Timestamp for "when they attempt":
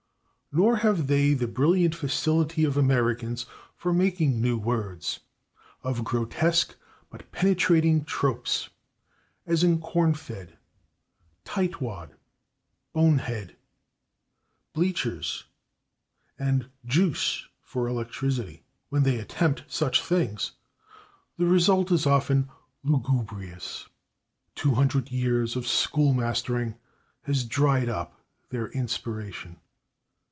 18.89-19.63